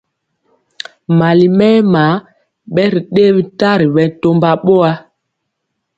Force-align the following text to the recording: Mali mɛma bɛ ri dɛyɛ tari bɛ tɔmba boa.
Mali 1.17 1.47
mɛma 1.57 2.03
bɛ 2.73 2.83
ri 2.93 3.01
dɛyɛ 3.13 3.35
tari 3.59 3.85
bɛ 3.95 4.03
tɔmba 4.21 4.49
boa. 4.65 4.91